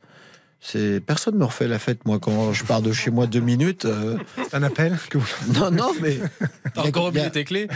C'est 0.68 1.00
personne 1.00 1.36
me 1.36 1.46
refait 1.46 1.68
la 1.68 1.78
fête 1.78 2.06
moi 2.06 2.18
quand 2.18 2.52
je 2.52 2.64
pars 2.64 2.82
de 2.82 2.92
chez 2.92 3.12
moi 3.12 3.28
deux 3.28 3.40
minutes. 3.40 3.86
euh, 3.86 4.18
C'est 4.38 4.56
un 4.56 4.64
appel 4.64 4.98
que 5.12 5.20
vous... 5.20 5.28
Non, 5.54 5.70
non, 5.70 5.92
mais 6.02 6.18
T'as 6.74 6.88
encore 6.88 7.06
oublié 7.10 7.30
tes 7.30 7.44
clés? 7.44 7.68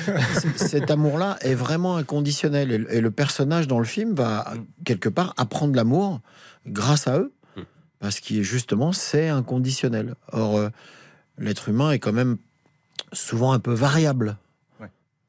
cet 0.56 0.90
amour-là 0.90 1.38
est 1.42 1.54
vraiment 1.54 1.98
inconditionnel. 1.98 2.72
Et, 2.72 2.78
le- 2.80 2.92
et 2.94 3.00
le 3.00 3.12
personnage 3.12 3.68
dans 3.68 3.78
le 3.78 3.86
film 3.86 4.16
va 4.16 4.54
quelque 4.86 5.08
part 5.08 5.36
apprendre 5.38 5.76
l'amour 5.76 6.20
grâce 6.66 7.08
à 7.08 7.20
eux, 7.20 7.32
Mm. 7.56 7.62
parce 8.00 8.20
qu'il 8.20 8.42
justement 8.42 8.92
c'est 8.92 9.30
inconditionnel. 9.30 10.16
Or, 10.32 10.58
euh, 10.58 10.70
l'être 11.38 11.70
humain 11.70 11.92
est 11.92 12.00
quand 12.00 12.14
même 12.14 12.38
souvent 13.14 13.52
un 13.54 13.60
peu 13.60 13.74
variable. 13.74 14.36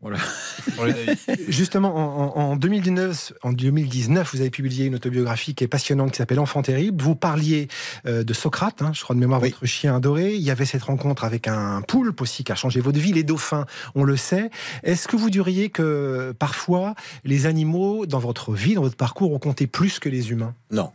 Avis. 0.03 1.17
Justement, 1.49 1.95
en, 1.95 2.39
en- 2.39 2.51
en 2.53 2.57
2019, 2.57 3.33
en 3.43 3.53
2019, 3.53 4.31
vous 4.35 4.41
avez 4.41 4.51
publié 4.51 4.87
une 4.87 4.95
autobiographie 4.95 5.55
qui 5.55 5.65
est 5.65 5.69
passionnante, 5.69 6.13
qui 6.13 6.17
s'appelle 6.19 6.39
Enfant 6.41 6.63
terrible. 6.63 7.03
Vous 7.03 7.15
parliez 7.15 7.69
euh, 8.07 8.25
de 8.25 8.33
Socrate, 8.33 8.83
hein, 8.83 8.93
je 8.95 9.03
crois 9.03 9.15
de 9.15 9.21
mémoire, 9.21 9.41
Oui. 9.43 9.51
votre 9.51 9.67
chien 9.67 9.95
adoré. 9.97 10.35
Il 10.35 10.43
y 10.43 10.51
avait 10.51 10.65
cette 10.65 10.83
rencontre 10.85 11.25
avec 11.25 11.49
un 11.49 11.83
poulpe 11.83 12.21
aussi 12.21 12.45
qui 12.45 12.53
a 12.53 12.55
changé 12.55 12.81
votre 12.81 12.99
vie. 12.99 13.13
Les 13.13 13.23
dauphins, 13.25 13.67
on 13.95 14.05
le 14.05 14.17
sait. 14.17 14.51
Est-ce 14.83 15.09
que 15.09 15.17
vous 15.17 15.31
diriez 15.31 15.69
que 15.71 16.35
parfois, 16.39 16.95
les 17.25 17.47
animaux, 17.47 18.07
dans 18.07 18.19
votre 18.21 18.53
vie, 18.53 18.75
dans 18.75 18.83
votre 18.83 18.97
parcours, 18.97 19.33
ont 19.33 19.39
compté 19.39 19.67
plus 19.67 19.99
que 19.99 20.09
les 20.09 20.31
humains? 20.31 20.55
Non, 20.71 20.91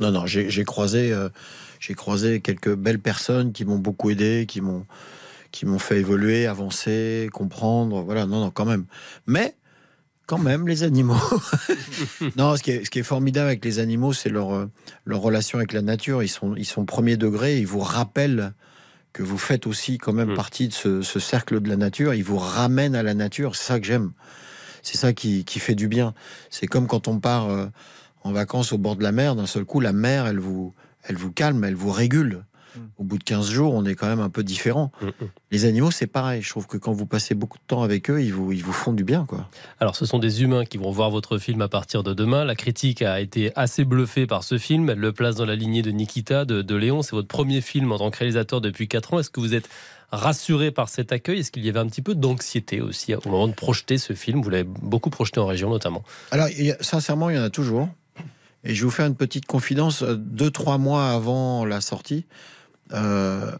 non, 0.00 0.10
non. 0.10 0.26
J'ai 0.26 0.50
j'ai 0.50 0.64
croisé, 0.64 1.12
euh, 1.12 1.28
j'ai 1.80 1.94
croisé 1.94 2.40
quelques 2.40 2.74
belles 2.74 2.98
personnes 2.98 3.52
qui 3.52 3.64
m'ont 3.64 3.78
beaucoup 3.78 4.10
aidé, 4.10 4.44
qui 4.46 4.60
m'ont, 4.60 4.84
qui 5.56 5.64
m'ont 5.64 5.78
fait 5.78 5.98
évoluer, 5.98 6.46
avancer, 6.46 7.30
comprendre. 7.32 8.02
Voilà, 8.02 8.26
non, 8.26 8.40
non, 8.40 8.50
quand 8.50 8.66
même. 8.66 8.84
Mais 9.26 9.54
quand 10.26 10.36
même, 10.36 10.68
les 10.68 10.82
animaux. 10.82 11.16
non, 12.36 12.56
ce 12.56 12.62
qui, 12.62 12.72
est, 12.72 12.84
ce 12.84 12.90
qui 12.90 12.98
est 12.98 13.02
formidable 13.04 13.46
avec 13.46 13.64
les 13.64 13.78
animaux, 13.78 14.12
c'est 14.12 14.28
leur, 14.28 14.52
euh, 14.54 14.66
leur 15.06 15.20
relation 15.20 15.56
avec 15.56 15.72
la 15.72 15.80
nature. 15.80 16.22
Ils 16.22 16.28
sont, 16.28 16.54
ils 16.56 16.66
sont 16.66 16.84
premier 16.84 17.16
degré. 17.16 17.58
Ils 17.58 17.66
vous 17.66 17.80
rappellent 17.80 18.52
que 19.14 19.22
vous 19.22 19.38
faites 19.38 19.66
aussi 19.66 19.96
quand 19.96 20.12
même 20.12 20.32
Mm. 20.32 20.36
partie 20.36 20.68
de 20.68 20.74
ce, 20.74 21.00
ce 21.00 21.18
cercle 21.18 21.58
de 21.62 21.70
la 21.70 21.76
nature. 21.76 22.12
Ils 22.12 22.24
vous 22.24 22.36
ramènent 22.38 22.94
à 22.94 23.02
la 23.02 23.14
nature. 23.14 23.56
C'est 23.56 23.64
ça 23.64 23.80
que 23.80 23.86
j'aime. 23.86 24.12
C'est 24.82 24.98
ça 24.98 25.14
qui, 25.14 25.46
qui 25.46 25.58
fait 25.58 25.74
du 25.74 25.88
bien. 25.88 26.12
C'est 26.50 26.66
comme 26.66 26.86
quand 26.86 27.08
on 27.08 27.18
part 27.18 27.48
euh, 27.48 27.66
en 28.24 28.32
vacances 28.32 28.72
au 28.74 28.78
bord 28.78 28.96
de 28.96 29.02
la 29.02 29.12
mer. 29.12 29.36
D'un 29.36 29.46
seul 29.46 29.64
coup, 29.64 29.80
la 29.80 29.94
mer, 29.94 30.26
elle 30.26 30.38
vous, 30.38 30.74
elle 31.04 31.16
vous 31.16 31.32
calme, 31.32 31.64
elle 31.64 31.76
vous 31.76 31.92
régule. 31.92 32.44
Au 32.98 33.04
bout 33.04 33.18
de 33.18 33.24
15 33.24 33.50
jours, 33.50 33.74
on 33.74 33.84
est 33.84 33.94
quand 33.94 34.06
même 34.06 34.20
un 34.20 34.30
peu 34.30 34.42
différent. 34.42 34.90
Mm, 35.00 35.06
mm. 35.06 35.28
Les 35.50 35.64
animaux, 35.64 35.90
c'est 35.90 36.06
pareil. 36.06 36.42
Je 36.42 36.50
trouve 36.50 36.66
que 36.66 36.76
quand 36.76 36.92
vous 36.92 37.06
passez 37.06 37.34
beaucoup 37.34 37.58
de 37.58 37.64
temps 37.66 37.82
avec 37.82 38.10
eux, 38.10 38.22
ils 38.22 38.32
vous, 38.32 38.52
ils 38.52 38.62
vous 38.62 38.72
font 38.72 38.92
du 38.92 39.04
bien, 39.04 39.24
quoi. 39.26 39.48
Alors, 39.80 39.96
ce 39.96 40.06
sont 40.06 40.18
des 40.18 40.42
humains 40.42 40.64
qui 40.64 40.78
vont 40.78 40.90
voir 40.90 41.10
votre 41.10 41.38
film 41.38 41.62
à 41.62 41.68
partir 41.68 42.02
de 42.02 42.14
demain. 42.14 42.44
La 42.44 42.54
critique 42.54 43.02
a 43.02 43.20
été 43.20 43.52
assez 43.56 43.84
bluffée 43.84 44.26
par 44.26 44.44
ce 44.44 44.58
film. 44.58 44.90
Elle 44.90 44.98
le 44.98 45.12
place 45.12 45.36
dans 45.36 45.46
la 45.46 45.56
lignée 45.56 45.82
de 45.82 45.90
Nikita, 45.90 46.44
de, 46.44 46.62
de 46.62 46.74
Léon. 46.74 47.02
C'est 47.02 47.12
votre 47.12 47.28
premier 47.28 47.60
film 47.60 47.92
en 47.92 47.98
tant 47.98 48.10
que 48.10 48.18
réalisateur 48.18 48.60
depuis 48.60 48.88
4 48.88 49.14
ans. 49.14 49.18
Est-ce 49.20 49.30
que 49.30 49.40
vous 49.40 49.54
êtes 49.54 49.68
rassuré 50.12 50.70
par 50.70 50.88
cet 50.88 51.12
accueil? 51.12 51.40
Est-ce 51.40 51.50
qu'il 51.50 51.64
y 51.64 51.68
avait 51.68 51.80
un 51.80 51.86
petit 51.86 52.02
peu 52.02 52.14
d'anxiété 52.14 52.80
aussi 52.80 53.14
au 53.14 53.28
moment 53.28 53.48
de 53.48 53.54
projeter 53.54 53.98
ce 53.98 54.12
film? 54.12 54.40
Vous 54.42 54.50
l'avez 54.50 54.64
beaucoup 54.64 55.10
projeté 55.10 55.40
en 55.40 55.46
région 55.46 55.70
notamment. 55.70 56.02
Alors, 56.30 56.48
sincèrement, 56.80 57.30
il 57.30 57.36
y 57.36 57.38
en 57.38 57.42
a 57.42 57.50
toujours. 57.50 57.88
Et 58.64 58.74
je 58.74 58.80
vais 58.80 58.84
vous 58.86 58.90
faire 58.90 59.06
une 59.06 59.16
petite 59.16 59.46
confidence. 59.46 60.02
Deux, 60.02 60.50
trois 60.50 60.78
mois 60.78 61.10
avant 61.10 61.64
la 61.64 61.80
sortie, 61.80 62.24
euh, 62.92 63.52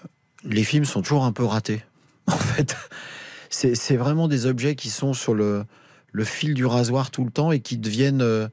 les 0.45 0.65
films 0.65 0.85
sont 0.85 1.03
toujours 1.03 1.25
un 1.25 1.33
peu 1.33 1.45
ratés. 1.45 1.83
En 2.29 2.37
fait, 2.37 2.77
c'est 3.51 3.97
vraiment 3.97 4.27
des 4.27 4.47
objets 4.47 4.75
qui 4.75 4.91
sont 4.91 5.13
sur 5.13 5.33
le, 5.33 5.65
le 6.11 6.25
fil 6.25 6.55
du 6.55 6.67
rasoir 6.67 7.13
tout 7.13 7.25
le 7.25 7.31
temps 7.31 7.53
et 7.53 7.61
qui 7.61 7.79
deviennent, 7.79 8.21
euh, 8.21 8.49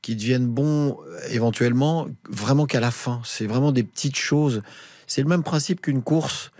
qui 0.00 0.14
deviennent 0.14 0.46
bons 0.46 0.98
euh, 1.00 1.18
éventuellement 1.30 2.06
vraiment 2.30 2.66
qu'à 2.66 2.78
la 2.78 2.92
fin. 2.92 3.20
C'est 3.24 3.46
vraiment 3.46 3.72
des 3.72 3.82
petites 3.82 4.16
choses. 4.16 4.62
C'est 5.08 5.22
le 5.22 5.28
même 5.28 5.42
principe 5.42 5.80
qu'une 5.80 6.02
course. 6.02 6.52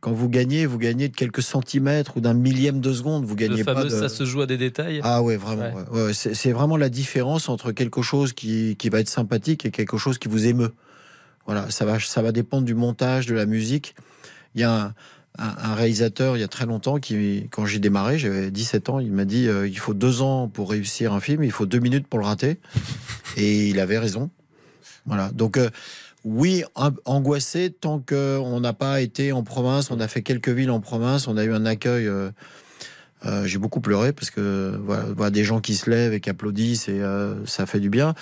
Quand 0.00 0.12
vous 0.12 0.28
gagnez, 0.28 0.66
vous 0.66 0.78
gagnez 0.78 1.08
de 1.08 1.14
quelques 1.14 1.42
centimètres 1.42 2.16
ou 2.16 2.20
d'un 2.20 2.34
millième 2.34 2.80
de 2.80 2.92
seconde. 2.92 3.24
Vous 3.24 3.36
gagnez 3.36 3.58
Le 3.58 3.64
pas 3.64 3.74
fameux 3.74 3.90
de... 3.90 3.90
ça 3.90 4.08
se 4.08 4.24
joue 4.24 4.40
à 4.40 4.46
des 4.46 4.56
détails. 4.56 5.00
Ah 5.02 5.22
ouais, 5.22 5.36
vraiment. 5.36 5.72
Ouais. 5.72 5.84
ouais. 5.90 6.02
Ouais, 6.06 6.14
c'est 6.14 6.34
c'est 6.34 6.52
vraiment 6.52 6.76
la 6.76 6.88
différence 6.88 7.48
entre 7.48 7.72
quelque 7.72 8.02
chose 8.02 8.32
qui, 8.32 8.76
qui 8.76 8.88
va 8.88 9.00
être 9.00 9.08
sympathique 9.08 9.66
et 9.66 9.70
quelque 9.70 9.98
chose 9.98 10.18
qui 10.18 10.28
vous 10.28 10.46
émeut. 10.46 10.72
Voilà, 11.48 11.70
ça 11.70 11.86
va, 11.86 11.98
ça 11.98 12.20
va 12.20 12.30
dépendre 12.30 12.64
du 12.66 12.74
montage, 12.74 13.24
de 13.26 13.34
la 13.34 13.46
musique. 13.46 13.94
Il 14.54 14.60
y 14.60 14.64
a 14.64 14.70
un, 14.70 14.86
un- 15.38 15.56
un 15.70 15.74
réalisateur, 15.74 16.36
il 16.36 16.40
y 16.40 16.42
a 16.44 16.48
très 16.48 16.66
longtemps, 16.66 16.98
qui, 16.98 17.48
quand 17.50 17.64
j'ai 17.64 17.78
démarré, 17.78 18.18
j'avais 18.18 18.50
17 18.50 18.90
ans, 18.90 19.00
il 19.00 19.10
m'a 19.12 19.24
dit 19.24 19.48
euh, 19.48 19.66
il 19.66 19.78
faut 19.78 19.94
deux 19.94 20.20
ans 20.20 20.48
pour 20.48 20.70
réussir 20.70 21.14
un 21.14 21.20
film, 21.20 21.42
il 21.42 21.50
faut 21.50 21.64
deux 21.64 21.78
minutes 21.78 22.06
pour 22.06 22.18
le 22.18 22.26
rater. 22.26 22.58
Et 23.38 23.68
il 23.68 23.80
avait 23.80 23.98
raison. 23.98 24.28
Voilà. 25.06 25.30
Donc, 25.32 25.56
euh, 25.56 25.70
oui, 26.22 26.64
angoissé 27.06 27.70
tant 27.70 27.98
qu'on 28.06 28.60
n'a 28.60 28.74
pas 28.74 29.00
été 29.00 29.32
en 29.32 29.42
province, 29.42 29.90
on 29.90 30.00
a 30.00 30.08
fait 30.08 30.20
quelques 30.22 30.50
villes 30.50 30.70
en 30.70 30.80
province, 30.80 31.28
on 31.28 31.38
a 31.38 31.44
eu 31.44 31.52
un 31.54 31.64
accueil. 31.64 32.06
euh, 32.06 32.30
euh, 33.26 33.46
j'ai 33.46 33.58
beaucoup 33.58 33.80
pleuré 33.80 34.12
parce 34.12 34.30
que 34.30 34.78
voilà, 34.84 35.04
voilà, 35.16 35.30
des 35.30 35.42
gens 35.42 35.60
qui 35.60 35.74
se 35.74 35.90
lèvent 35.90 36.12
et 36.12 36.20
qui 36.20 36.30
applaudissent 36.30 36.88
et 36.88 37.00
euh, 37.00 37.34
ça 37.46 37.66
fait 37.66 37.80
du 37.80 37.90
bien. 37.90 38.14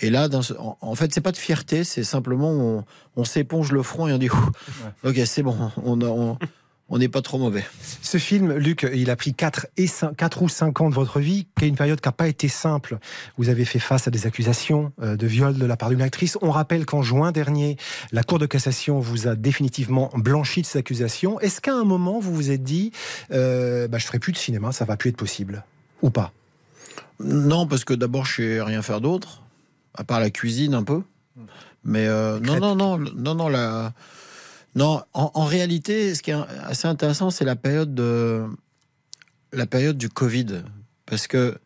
Et 0.00 0.10
là, 0.10 0.28
dans 0.28 0.42
ce- 0.42 0.54
en, 0.58 0.94
fait, 0.94 1.12
c'est 1.12 1.20
pas 1.20 1.32
de 1.32 1.36
fierté, 1.36 1.84
c'est 1.84 2.04
simplement 2.04 2.50
on, 2.50 2.84
on 3.16 3.24
s'éponge 3.24 3.72
le 3.72 3.82
front 3.82 4.06
et 4.08 4.12
on 4.12 4.18
dit 4.18 4.28
ok, 5.04 5.20
c'est 5.26 5.42
bon, 5.42 5.56
on 5.84 6.00
a- 6.00 6.06
on 6.06 6.38
on 6.90 6.96
n'est 6.96 7.08
pas 7.08 7.20
trop 7.20 7.36
mauvais. 7.36 7.66
Ce 8.00 8.16
film, 8.16 8.54
Luc, 8.54 8.88
il 8.94 9.10
a 9.10 9.16
pris 9.16 9.34
4, 9.34 9.66
et 9.76 9.86
5, 9.86 10.16
quatre 10.16 10.40
ou 10.40 10.48
5 10.48 10.80
ans 10.80 10.88
de 10.88 10.94
votre 10.94 11.20
vie, 11.20 11.46
qui 11.58 11.66
est 11.66 11.68
une 11.68 11.76
période 11.76 12.00
qui 12.00 12.08
n'a 12.08 12.12
pas 12.12 12.28
été 12.28 12.48
simple. 12.48 12.96
Vous 13.36 13.50
avez 13.50 13.66
fait 13.66 13.78
face 13.78 14.08
à 14.08 14.10
des 14.10 14.26
accusations 14.26 14.90
euh, 15.02 15.14
de 15.14 15.26
viol 15.26 15.52
de 15.58 15.66
la 15.66 15.76
part 15.76 15.90
d'une 15.90 16.00
actrice. 16.00 16.38
On 16.40 16.50
rappelle 16.50 16.86
qu'en 16.86 17.02
juin 17.02 17.30
dernier, 17.30 17.76
la 18.10 18.22
Cour 18.22 18.38
de 18.38 18.46
cassation 18.46 19.00
vous 19.00 19.28
a 19.28 19.34
définitivement 19.34 20.08
blanchi 20.14 20.62
de 20.62 20.66
ces 20.66 20.78
accusations. 20.78 21.38
Est-ce 21.40 21.60
qu'à 21.60 21.74
un 21.74 21.84
moment, 21.84 22.20
vous 22.20 22.34
vous 22.34 22.50
êtes 22.50 22.62
dit, 22.64 22.90
euh, 23.32 23.86
bah, 23.86 23.98
je 23.98 24.06
ferai 24.06 24.18
plus 24.18 24.32
de 24.32 24.38
cinéma, 24.38 24.72
ça 24.72 24.86
va 24.86 24.96
plus 24.96 25.10
être 25.10 25.16
possible? 25.18 25.64
Ou 26.00 26.08
pas? 26.08 26.32
Non, 27.22 27.66
parce 27.66 27.84
que 27.84 27.92
d'abord, 27.92 28.24
je 28.24 28.36
sais 28.36 28.62
rien 28.62 28.80
faire 28.80 29.02
d'autre. 29.02 29.42
À 29.98 30.04
part 30.04 30.20
la 30.20 30.30
cuisine 30.30 30.74
un 30.74 30.84
peu. 30.84 31.02
Mais 31.84 32.06
euh, 32.06 32.40
non, 32.40 32.58
non, 32.58 32.74
non, 32.74 32.98
non, 32.98 33.34
non, 33.34 33.48
la... 33.48 33.92
non. 34.74 35.02
En, 35.12 35.30
en 35.34 35.44
réalité, 35.44 36.14
ce 36.14 36.22
qui 36.22 36.30
est 36.30 36.36
assez 36.64 36.86
intéressant, 36.86 37.30
c'est 37.30 37.44
la 37.44 37.56
période 37.56 37.94
de 37.94 38.46
la 39.52 39.66
période 39.66 39.98
du 39.98 40.08
Covid, 40.08 40.62
parce 41.06 41.26
que 41.26 41.58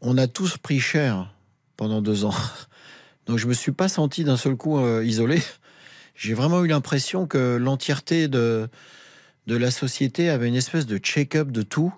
on 0.00 0.16
a 0.18 0.26
tous 0.26 0.58
pris 0.58 0.80
cher 0.80 1.32
pendant 1.76 2.02
deux 2.02 2.24
ans. 2.24 2.34
Donc 3.26 3.38
je 3.38 3.46
me 3.46 3.52
suis 3.52 3.72
pas 3.72 3.88
senti 3.88 4.24
d'un 4.24 4.36
seul 4.36 4.56
coup 4.56 4.78
euh, 4.78 5.04
isolé. 5.04 5.42
J'ai 6.14 6.34
vraiment 6.34 6.64
eu 6.64 6.68
l'impression 6.68 7.26
que 7.26 7.56
l'entièreté 7.56 8.26
de 8.28 8.68
de 9.46 9.56
la 9.56 9.70
société 9.70 10.28
avait 10.28 10.46
une 10.48 10.56
espèce 10.56 10.86
de 10.86 10.98
check-up 10.98 11.50
de 11.50 11.62
tout, 11.62 11.94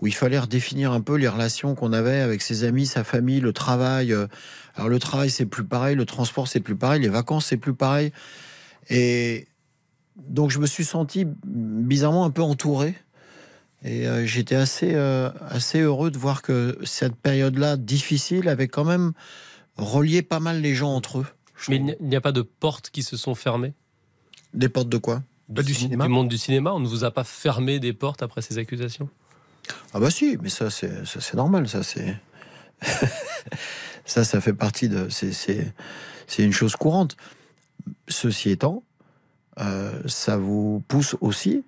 où 0.00 0.06
il 0.06 0.14
fallait 0.14 0.38
redéfinir 0.38 0.92
un 0.92 1.00
peu 1.00 1.16
les 1.16 1.28
relations 1.28 1.74
qu'on 1.74 1.92
avait 1.92 2.20
avec 2.20 2.40
ses 2.42 2.64
amis, 2.64 2.86
sa 2.86 3.04
famille, 3.04 3.40
le 3.40 3.52
travail. 3.52 4.12
euh. 4.12 4.26
Alors 4.76 4.88
le 4.88 4.98
travail 4.98 5.28
c'est 5.30 5.46
plus 5.46 5.64
pareil, 5.64 5.96
le 5.96 6.06
transport 6.06 6.46
c'est 6.48 6.60
plus 6.60 6.76
pareil, 6.76 7.00
les 7.02 7.08
vacances 7.08 7.46
c'est 7.46 7.56
plus 7.56 7.74
pareil. 7.74 8.12
Et 8.90 9.48
donc 10.16 10.50
je 10.50 10.58
me 10.58 10.66
suis 10.66 10.84
senti 10.84 11.26
bizarrement 11.44 12.24
un 12.24 12.30
peu 12.30 12.42
entouré. 12.42 12.94
Et 13.84 14.08
euh, 14.08 14.26
j'étais 14.26 14.56
assez, 14.56 14.94
euh, 14.94 15.30
assez 15.48 15.80
heureux 15.80 16.10
de 16.10 16.18
voir 16.18 16.42
que 16.42 16.78
cette 16.84 17.14
période-là 17.14 17.76
difficile 17.76 18.48
avait 18.48 18.66
quand 18.66 18.84
même 18.84 19.12
relié 19.76 20.22
pas 20.22 20.40
mal 20.40 20.60
les 20.60 20.74
gens 20.74 20.92
entre 20.94 21.18
eux. 21.20 21.26
Mais 21.68 21.76
il 21.76 21.96
n'y 22.08 22.16
a- 22.16 22.20
pas 22.20 22.32
de 22.32 22.42
portes 22.42 22.90
qui 22.90 23.02
se 23.04 23.16
sont 23.16 23.34
fermées? 23.36 23.74
Des 24.54 24.68
portes 24.68 24.88
de 24.88 24.96
quoi? 24.98 25.22
Du 25.48 25.62
cin- 25.62 25.74
cinéma 25.74 26.04
Du 26.06 26.10
monde 26.10 26.28
du 26.28 26.38
cinéma? 26.38 26.72
On 26.72 26.80
ne 26.80 26.88
vous 26.88 27.04
a 27.04 27.10
pas 27.12 27.24
fermé 27.24 27.78
des 27.78 27.92
portes 27.92 28.22
après 28.22 28.42
ces 28.42 28.58
accusations? 28.58 29.08
Ah 29.94 30.00
bah 30.00 30.10
si, 30.10 30.36
mais 30.42 30.48
ça 30.48 30.70
c'est 30.70 31.06
ça, 31.06 31.20
c'est 31.20 31.34
normal, 31.34 31.68
ça 31.68 31.82
c'est 31.82 32.16
ça 34.04 34.24
ça 34.24 34.40
fait 34.40 34.52
partie 34.54 34.88
de 34.88 35.08
c'est 35.08 35.32
c'est 35.32 35.72
c'est 36.26 36.42
une 36.42 36.52
chose 36.52 36.76
courante. 36.76 37.16
Ceci 38.08 38.50
étant, 38.50 38.82
euh, 39.60 39.92
ça 40.06 40.36
vous 40.36 40.82
pousse 40.88 41.16
aussi 41.20 41.64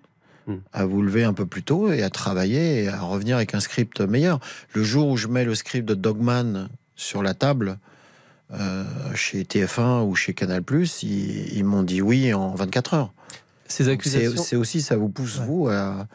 Hmm. 0.46 0.56
à 0.72 0.86
vous 0.86 1.02
lever 1.02 1.22
un 1.22 1.34
peu 1.34 1.44
plus 1.44 1.62
tôt 1.62 1.92
et 1.92 2.02
à 2.02 2.08
travailler 2.08 2.84
et 2.84 2.88
à 2.88 3.02
revenir 3.02 3.36
avec 3.36 3.54
un 3.54 3.60
script 3.60 4.00
meilleur. 4.00 4.40
Le 4.72 4.82
jour 4.82 5.08
où 5.08 5.18
je 5.18 5.28
mets 5.28 5.44
le 5.44 5.54
script 5.54 5.86
de 5.86 5.92
Dogman 5.94 6.70
sur 6.96 7.22
la 7.22 7.34
table 7.34 7.76
euh, 8.54 8.84
chez 9.14 9.42
TF1 9.44 10.02
ou 10.06 10.14
chez 10.14 10.32
Canal+, 10.32 10.62
ils, 11.02 11.58
ils 11.58 11.62
m'ont 11.64 11.82
dit 11.82 12.00
oui 12.00 12.32
en 12.32 12.54
24 12.54 12.94
heures. 12.94 13.12
Ces 13.68 13.88
accusations 13.90 14.42
c'est 14.42 14.56
aussi, 14.56 14.80
ça 14.80 14.96
vous 14.96 15.10
pousse, 15.10 15.38
Ouais. 15.40 15.44
vous, 15.44 15.68
à... 15.68 16.06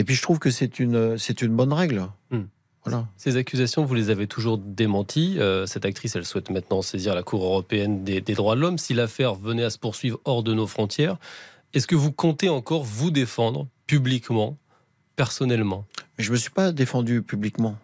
Et 0.00 0.04
puis, 0.04 0.14
je 0.14 0.22
trouve 0.22 0.38
que 0.38 0.50
c'est 0.50 0.80
une, 0.80 1.18
c'est 1.18 1.42
une 1.42 1.54
bonne 1.54 1.74
règle. 1.74 2.06
Hmm. 2.30 2.44
Voilà. 2.86 3.06
Ces 3.18 3.36
accusations, 3.36 3.84
vous 3.84 3.94
les 3.94 4.08
avez 4.08 4.26
toujours 4.26 4.56
démenties. 4.56 5.36
Euh, 5.38 5.66
cette 5.66 5.84
actrice, 5.84 6.16
elle 6.16 6.24
souhaite 6.24 6.48
maintenant 6.48 6.80
saisir 6.80 7.14
la 7.14 7.22
Cour 7.22 7.44
européenne 7.44 8.02
des, 8.02 8.22
des 8.22 8.32
droits 8.32 8.56
de 8.56 8.62
l'homme. 8.62 8.78
Si 8.78 8.94
l'affaire 8.94 9.34
venait 9.34 9.64
à 9.64 9.68
se 9.68 9.76
poursuivre 9.76 10.18
hors 10.24 10.42
de 10.42 10.54
nos 10.54 10.66
frontières, 10.66 11.18
est-ce 11.74 11.86
que 11.86 11.96
vous 11.96 12.12
comptez 12.12 12.48
encore 12.48 12.82
vous 12.82 13.10
défendre 13.10 13.68
publiquement, 13.86 14.56
personnellement? 15.16 15.84
Mais 16.16 16.24
je 16.24 16.32
me 16.32 16.36
suis 16.38 16.50
pas 16.50 16.72
défendu 16.72 17.20
publiquement. 17.20 17.76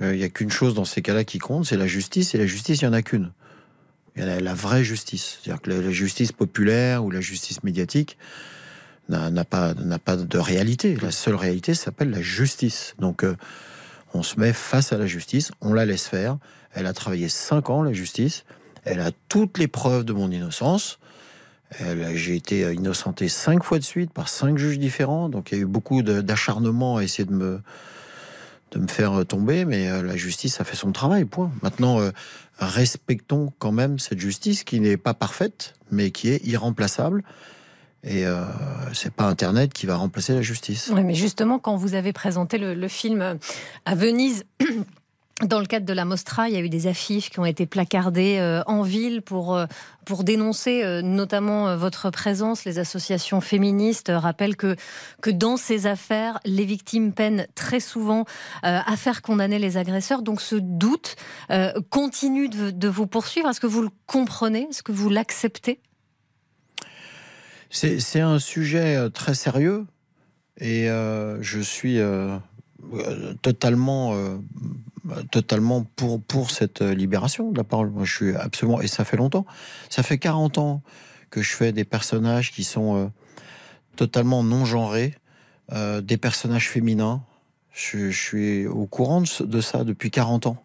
Euh, 0.00 0.14
Il 0.14 0.18
n'y 0.20 0.24
a 0.24 0.30
qu'une 0.30 0.50
chose 0.50 0.72
dans 0.72 0.86
ces 0.86 1.02
cas-là 1.02 1.24
qui 1.24 1.36
compte, 1.38 1.66
c'est 1.66 1.76
la 1.76 1.86
justice. 1.86 2.34
Et 2.34 2.38
la 2.38 2.46
justice, 2.46 2.80
il 2.80 2.86
n'y 2.86 2.88
en 2.88 2.94
a 2.94 3.02
qu'une. 3.02 3.30
Il 4.16 4.22
y 4.22 4.24
en 4.24 4.28
a 4.28 4.40
la 4.40 4.54
vraie 4.54 4.84
justice. 4.84 5.40
C'est-à-dire 5.42 5.60
que 5.60 5.68
la, 5.68 5.82
la 5.82 5.90
justice 5.90 6.32
populaire 6.32 7.04
ou 7.04 7.10
la 7.10 7.20
justice 7.20 7.62
médiatique 7.62 8.16
n'a 9.10 9.44
pas, 9.44 9.74
pas 10.04 10.16
de 10.16 10.38
réalité. 10.38 10.96
La 10.96 11.10
seule 11.10 11.34
réalité 11.34 11.74
s'appelle 11.74 12.10
la 12.10 12.22
justice. 12.22 12.94
Donc, 12.98 13.24
euh, 13.24 13.36
on 14.14 14.22
se 14.22 14.38
met 14.40 14.52
face 14.52 14.92
à 14.92 14.98
la 14.98 15.06
justice, 15.06 15.52
on 15.60 15.72
la 15.72 15.84
laisse 15.84 16.06
faire. 16.06 16.38
Elle 16.72 16.86
a 16.86 16.92
travaillé 16.92 17.28
cinq 17.28 17.70
ans, 17.70 17.82
la 17.82 17.92
justice. 17.92 18.44
Elle 18.84 19.00
a 19.00 19.10
toutes 19.28 19.58
les 19.58 19.68
preuves 19.68 20.04
de 20.04 20.12
mon 20.12 20.30
innocence. 20.30 20.98
J'ai 22.14 22.34
été 22.34 22.72
innocenté 22.72 23.28
cinq 23.28 23.62
fois 23.62 23.78
de 23.78 23.84
suite 23.84 24.12
par 24.12 24.28
cinq 24.28 24.58
juges 24.58 24.78
différents. 24.78 25.28
Donc, 25.28 25.52
il 25.52 25.54
y 25.56 25.58
a 25.58 25.62
eu 25.62 25.66
beaucoup 25.66 26.02
d'acharnement 26.02 26.96
à 26.96 27.04
essayer 27.04 27.24
de 27.24 27.32
me, 27.32 27.60
de 28.72 28.78
me 28.78 28.88
faire 28.88 29.24
tomber, 29.26 29.64
mais 29.64 29.88
euh, 29.88 30.02
la 30.02 30.16
justice 30.16 30.60
a 30.60 30.64
fait 30.64 30.76
son 30.76 30.92
travail, 30.92 31.24
point. 31.24 31.50
Maintenant, 31.62 32.00
euh, 32.00 32.10
respectons 32.58 33.52
quand 33.58 33.72
même 33.72 33.98
cette 33.98 34.20
justice 34.20 34.64
qui 34.64 34.80
n'est 34.80 34.96
pas 34.96 35.14
parfaite, 35.14 35.74
mais 35.90 36.10
qui 36.10 36.28
est 36.28 36.44
irremplaçable. 36.46 37.22
Et 38.02 38.26
euh, 38.26 38.44
c'est 38.92 39.12
pas 39.12 39.24
Internet 39.24 39.72
qui 39.72 39.86
va 39.86 39.96
remplacer 39.96 40.34
la 40.34 40.42
justice. 40.42 40.90
Oui, 40.94 41.02
mais 41.02 41.14
justement, 41.14 41.58
quand 41.58 41.76
vous 41.76 41.94
avez 41.94 42.12
présenté 42.12 42.56
le, 42.58 42.88
film 42.88 43.38
à 43.84 43.94
Venise, 43.94 44.44
dans 45.42 45.58
le 45.58 45.66
cadre 45.66 45.86
de 45.86 45.92
la 45.92 46.04
Mostra, 46.04 46.48
il 46.48 46.54
y 46.54 46.58
a 46.58 46.60
eu 46.60 46.68
des 46.68 46.86
affiches 46.86 47.30
qui 47.30 47.38
ont 47.40 47.44
été 47.44 47.66
placardées 47.66 48.38
euh, 48.38 48.62
en 48.66 48.82
ville 48.82 49.22
pour, 49.22 49.54
euh, 49.54 49.66
pour 50.04 50.24
dénoncer 50.24 50.82
euh, 50.82 51.02
notamment 51.02 51.68
euh, 51.68 51.76
votre 51.76 52.10
présence. 52.10 52.64
Les 52.64 52.78
associations 52.78 53.40
féministes 53.40 54.10
euh, 54.10 54.18
rappellent 54.18 54.56
que, 54.56 54.76
que 55.22 55.30
dans 55.30 55.56
ces 55.56 55.86
affaires, 55.86 56.38
les 56.44 56.64
victimes 56.64 57.12
peinent 57.12 57.46
très 57.54 57.80
souvent 57.80 58.24
euh, 58.64 58.80
à 58.84 58.96
faire 58.96 59.22
condamner 59.22 59.58
les 59.58 59.76
agresseurs. 59.76 60.22
Donc 60.22 60.40
ce 60.40 60.56
doute 60.56 61.16
euh, 61.50 61.72
continue 61.90 62.48
de 62.48 62.88
vous 62.88 63.06
poursuivre. 63.06 63.48
Est-ce 63.48 63.60
que 63.60 63.66
vous 63.66 63.82
le 63.82 63.90
comprenez? 64.06 64.66
Est-ce 64.70 64.82
que 64.82 64.92
vous 64.92 65.08
l'acceptez? 65.08 65.80
C'est 67.70 68.20
un 68.20 68.40
sujet 68.40 68.96
euh, 68.96 69.08
très 69.10 69.34
sérieux 69.34 69.86
et 70.58 70.90
euh, 70.90 71.40
je 71.40 71.60
suis 71.60 72.00
euh, 72.00 72.36
totalement, 73.42 74.14
totalement 75.30 75.84
pour, 75.96 76.20
pour 76.20 76.50
cette 76.50 76.82
libération 76.82 77.52
de 77.52 77.56
la 77.56 77.64
parole. 77.64 77.90
Moi, 77.90 78.04
je 78.04 78.14
suis 78.14 78.36
absolument, 78.36 78.80
et 78.80 78.88
ça 78.88 79.04
fait 79.04 79.16
longtemps, 79.16 79.46
ça 79.88 80.02
fait 80.02 80.18
40 80.18 80.58
ans 80.58 80.82
que 81.30 81.42
je 81.42 81.54
fais 81.54 81.72
des 81.72 81.84
personnages 81.84 82.50
qui 82.50 82.64
sont 82.64 83.12
totalement 83.96 84.42
non 84.42 84.64
genrés, 84.64 85.14
euh, 85.72 86.00
des 86.00 86.16
personnages 86.16 86.68
féminins. 86.68 87.22
Je, 87.72 88.10
suis 88.10 88.66
au 88.66 88.86
courant 88.86 89.22
de, 89.22 89.60
ça 89.60 89.84
depuis 89.84 90.10
40 90.10 90.46
ans. 90.46 90.64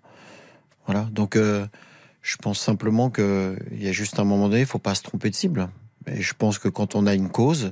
Voilà, 0.87 1.03
donc 1.11 1.37
je 1.37 2.37
pense 2.37 2.59
simplement 2.59 3.09
qu'il 3.11 3.57
y 3.77 3.87
a 3.87 3.91
juste 3.91 4.19
un 4.19 4.23
moment 4.23 4.49
donné, 4.49 4.61
il 4.61 4.65
faut 4.65 4.79
pas 4.79 4.95
se 4.95 5.03
tromper 5.03 5.29
de 5.29 5.35
cible. 5.35 5.69
Et 6.07 6.21
je 6.21 6.33
pense 6.33 6.59
que 6.59 6.69
quand 6.69 6.95
on 6.95 7.07
a 7.07 7.13
une 7.13 7.29
cause, 7.29 7.71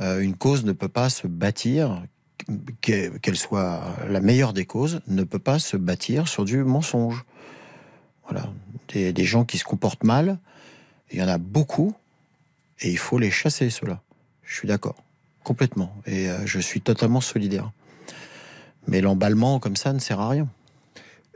euh, 0.00 0.20
une 0.20 0.36
cause 0.36 0.64
ne 0.64 0.72
peut 0.72 0.88
pas 0.88 1.08
se 1.08 1.26
bâtir, 1.26 2.02
qu'elle 2.80 3.36
soit 3.36 3.82
la 4.08 4.20
meilleure 4.20 4.52
des 4.52 4.66
causes, 4.66 5.00
ne 5.06 5.24
peut 5.24 5.38
pas 5.38 5.58
se 5.58 5.76
bâtir 5.76 6.28
sur 6.28 6.44
du 6.44 6.62
mensonge. 6.64 7.24
Voilà. 8.24 8.48
Des, 8.92 9.12
des 9.12 9.24
gens 9.24 9.44
qui 9.44 9.58
se 9.58 9.64
comportent 9.64 10.04
mal, 10.04 10.38
il 11.10 11.18
y 11.18 11.22
en 11.22 11.28
a 11.28 11.38
beaucoup, 11.38 11.94
et 12.80 12.90
il 12.90 12.98
faut 12.98 13.18
les 13.18 13.30
chasser, 13.30 13.70
ceux-là. 13.70 14.02
Je 14.42 14.54
suis 14.54 14.68
d'accord. 14.68 14.96
Complètement. 15.42 15.94
Et 16.06 16.28
euh, 16.28 16.46
je 16.46 16.58
suis 16.58 16.80
totalement 16.80 17.20
solidaire. 17.20 17.70
Mais 18.86 19.00
l'emballement 19.00 19.58
comme 19.60 19.76
ça 19.76 19.92
ne 19.92 19.98
sert 19.98 20.20
à 20.20 20.28
rien. 20.28 20.48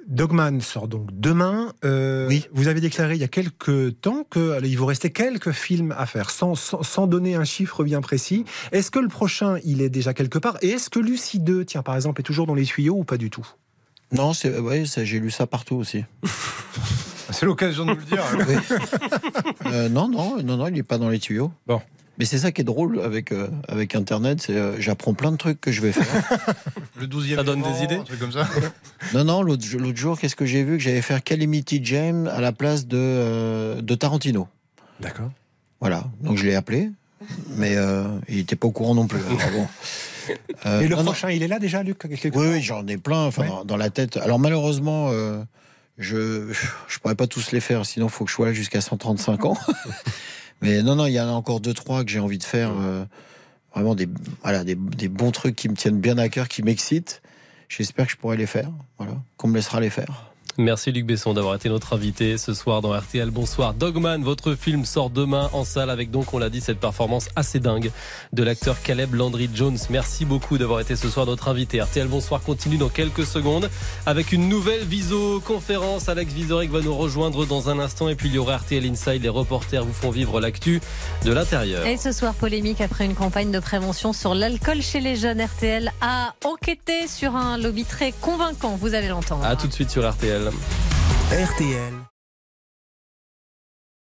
Dogman 0.09 0.61
sort 0.61 0.89
donc 0.89 1.09
demain. 1.13 1.73
Euh, 1.85 2.27
Oui. 2.29 2.47
Vous 2.53 2.67
avez 2.69 2.81
déclaré 2.81 3.15
il 3.15 3.21
y 3.21 3.25
a 3.25 3.29
quelques 3.29 4.01
temps 4.01 4.25
que 4.29 4.53
allez, 4.53 4.71
il 4.71 4.77
vous 4.79 4.87
restait 4.87 5.11
quelques 5.11 5.53
films 5.53 5.95
à 5.97 6.07
faire, 6.07 6.31
sans, 6.31 6.55
sans, 6.55 6.83
sans 6.83 7.07
donner 7.07 7.35
un 7.35 7.45
chiffre 7.45 7.85
bien 7.85 8.01
précis. 8.01 8.45
Est-ce 8.73 8.91
que 8.91 8.99
le 8.99 9.09
prochain, 9.09 9.59
il 9.65 9.83
est 9.83 9.91
déjà 9.91 10.15
quelque 10.15 10.39
part? 10.39 10.57
Et 10.63 10.71
est-ce 10.71 10.89
que 10.91 10.99
Lucie 10.99 11.39
2, 11.41 11.65
tiens, 11.65 11.83
par 11.83 11.95
exemple, 11.95 12.21
est 12.21 12.25
toujours 12.25 12.47
dans 12.47 12.55
les 12.55 12.65
tuyaux 12.65 12.97
ou 12.97 13.05
pas 13.05 13.19
du 13.19 13.29
tout? 13.31 13.47
Non, 14.11 14.33
c'est 14.33 14.59
ouais, 14.59 14.87
ça, 14.87 15.05
j'ai 15.05 15.21
lu 15.21 15.31
ça 15.31 15.47
partout 15.47 15.77
aussi. 15.77 16.05
C'est 17.31 17.45
l'occasion 17.45 17.85
de 17.85 17.91
nous 17.91 17.97
le 17.97 18.03
dire. 18.05 18.25
Euh, 19.67 19.91
non, 19.91 20.09
non, 20.09 20.43
non, 20.43 20.57
non, 20.57 20.67
il 20.69 20.73
n'est 20.73 20.83
pas 20.83 20.97
dans 20.97 21.11
les 21.11 21.19
tuyaux. 21.19 21.53
Bon. 21.67 21.83
Mais 22.19 22.25
c'est 22.25 22.39
ça 22.39 22.51
qui 22.51 22.61
est 22.63 22.65
drôle 22.65 23.01
avec, 23.01 23.31
euh, 23.33 23.49
avec 23.69 23.95
Internet, 23.95 24.43
c'est 24.43 24.57
euh, 24.57 24.81
j'apprends 24.81 25.15
plein 25.15 25.31
de 25.31 25.37
trucs 25.37 25.61
que 25.61 25.71
je 25.71 25.81
vais 25.81 25.93
faire. 25.93 26.05
Le 27.01 27.07
12e 27.07 27.37
Ça 27.37 27.43
donne 27.45 27.63
des 27.63 27.85
idées 27.85 27.95
Un 27.97 28.03
truc 28.03 28.19
comme 28.19 28.33
ça. 28.33 28.49
non, 29.15 29.23
non, 29.25 29.43
l'autre 29.43 29.65
l'autre 29.77 29.97
jour, 29.99 30.19
qu'est-ce 30.19 30.35
que 30.37 30.45
j'ai 30.47 30.65
vu 30.65 30.79
Que 30.79 30.83
j'allais 30.83 31.03
faire 31.03 31.23
Calamity 31.23 31.81
Jane 31.85 32.27
à 32.29 32.41
la 32.41 32.51
place 32.53 32.87
de, 32.89 32.97
euh, 32.99 33.81
de 33.81 33.95
Tarantino. 33.95 34.49
D'accord. 35.01 35.31
Voilà, 35.81 36.05
donc 36.23 36.37
je 36.39 36.45
l'ai 36.45 36.57
appelé, 36.57 36.91
mais 37.51 37.77
euh, 37.77 38.03
il 38.29 38.39
n'était 38.39 38.57
pas 38.57 38.67
au 38.67 38.73
courant 38.73 38.97
non 38.97 39.07
plus. 39.07 39.21
Alors 39.21 39.51
bon. 39.53 39.67
Euh, 40.67 40.81
Et 40.81 40.89
le 40.89 40.97
non, 40.97 41.03
non. 41.05 41.13
prochain, 41.13 41.31
il 41.31 41.45
est 41.45 41.49
là 41.49 41.61
déjà, 41.61 41.85
Luc 41.85 42.03
Oui, 42.35 42.61
j'en 42.63 42.85
ai 42.89 42.97
plein 42.97 43.27
enfin, 43.27 43.43
Ouais. 43.43 43.49
dans, 43.49 43.65
dans 43.65 43.77
la 43.77 43.91
tête. 43.91 44.17
Alors 44.17 44.41
malheureusement, 44.41 45.11
euh, 45.13 45.41
je 45.99 46.53
je 46.89 46.99
pourrais 46.99 47.15
pas 47.15 47.29
tous 47.29 47.53
les 47.53 47.61
faire, 47.61 47.87
sinon 47.87 48.07
il 48.07 48.11
faut 48.13 48.25
que 48.25 48.31
je 48.31 48.35
sois 48.35 48.47
là 48.47 48.53
jusqu'à 48.53 48.81
135 48.81 49.45
ans. 49.45 49.57
Mais 50.61 50.83
non, 50.83 50.97
non, 50.97 51.07
il 51.07 51.13
y 51.13 51.21
en 51.21 51.29
a 51.29 51.33
encore 51.33 51.61
deux, 51.61 51.75
trois 51.75 52.05
que 52.05 52.11
j'ai 52.11 52.21
envie 52.21 52.39
de 52.39 52.45
faire. 52.45 52.71
euh, 52.81 53.05
vraiment 53.75 53.95
des, 53.95 54.09
voilà, 54.43 54.65
des, 54.65 54.75
des 54.75 55.09
bons 55.09 55.31
trucs 55.31 55.55
qui 55.55 55.69
me 55.69 55.75
tiennent 55.77 56.01
bien 56.01 56.19
à 56.19 56.29
cœur, 56.29 56.49
qui 56.49 56.63
m'excitent. 56.63 57.23
J'espère 57.69 58.07
que 58.07 58.13
je 58.13 58.17
pourrai 58.17 58.37
les 58.37 58.47
faire, 58.47 58.71
voilà, 58.97 59.13
qu'on 59.37 59.49
me 59.49 59.55
laissera 59.55 59.81
les 59.81 59.91
faire. 59.91 60.33
Merci 60.61 60.91
Luc 60.91 61.07
Besson 61.07 61.35
d'avoir 61.35 61.55
été 61.55 61.69
notre 61.69 61.93
invité 61.93 62.37
ce 62.37 62.53
soir 62.53 62.83
dans 62.83 62.93
RTL. 62.93 63.31
Bonsoir. 63.31 63.75
Dogman, 63.75 64.25
votre 64.25 64.57
film 64.57 64.85
sort 64.85 65.09
demain 65.09 65.49
en 65.53 65.63
salle 65.63 65.89
avec 65.89 66.11
donc, 66.11 66.35
on 66.35 66.39
l'a 66.39 66.51
dit, 66.51 66.61
cette 66.61 66.81
performance 66.81 67.29
assez 67.37 67.61
dingue 67.61 67.93
de 68.33 68.43
l'acteur 68.43 68.83
Caleb 68.83 69.15
Landry 69.15 69.49
Jones. 69.55 69.79
Merci 69.89 70.25
beaucoup 70.25 70.59
d'avoir 70.59 70.81
été 70.81 70.97
ce 70.97 71.09
soir 71.11 71.27
notre 71.27 71.47
invité. 71.47 71.81
RTL 71.81 72.09
Bonsoir 72.09 72.43
continue 72.43 72.77
dans 72.77 72.89
quelques 72.89 73.25
secondes 73.25 73.71
avec 74.05 74.33
une 74.33 74.49
nouvelle 74.49 74.83
viso-conférence. 74.83 76.09
Alex 76.09 76.33
Vizorek 76.33 76.73
va 76.73 76.81
nous 76.81 76.97
rejoindre 76.97 77.47
dans 77.47 77.71
un 77.71 77.79
instant 77.79 78.09
et 78.09 78.17
puis 78.17 78.29
il 78.29 78.35
y 78.35 78.39
aura 78.39 78.57
RTL 78.57 78.85
Inside. 78.85 79.23
Les 79.23 79.29
reporters 79.29 79.85
vous 79.85 79.93
font 79.93 80.11
vivre 80.11 80.41
l'actu 80.41 80.81
de 81.25 81.31
l'intérieur. 81.31 81.87
Et 81.87 81.97
ce 81.97 82.11
soir, 82.11 82.35
polémique 82.35 82.81
après 82.81 83.05
une 83.05 83.15
campagne 83.15 83.53
de 83.53 83.61
prévention 83.61 84.13
sur 84.13 84.35
l'alcool 84.35 84.83
chez 84.83 84.99
les 84.99 85.15
jeunes. 85.15 85.41
RTL 85.41 85.93
a 86.01 86.35
enquêté 86.45 87.07
sur 87.07 87.37
un 87.37 87.59
lobby 87.59 87.85
très 87.85 88.11
convaincant. 88.11 88.75
Vous 88.75 88.95
allez 88.95 89.07
l'entendre. 89.07 89.45
À 89.45 89.55
tout 89.55 89.69
de 89.69 89.73
suite 89.73 89.91
sur 89.91 90.09
RTL. 90.11 90.48
RTL. 91.31 92.18